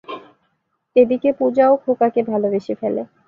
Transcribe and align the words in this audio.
এদিকে 0.95 1.29
"পূজা"ও 1.33 1.73
"খোকা"কে 1.77 2.21
ভালবেসে 2.23 2.73
ফেলে। 2.75 3.01